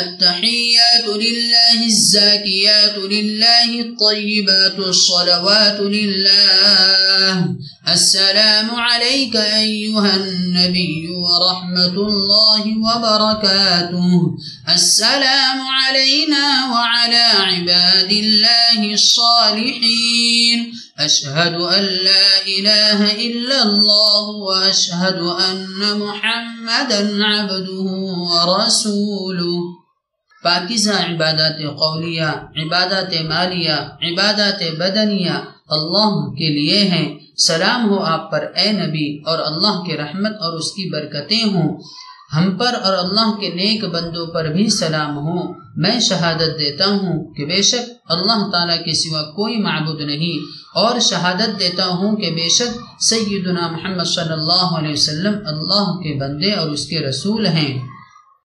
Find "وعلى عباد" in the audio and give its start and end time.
16.72-18.12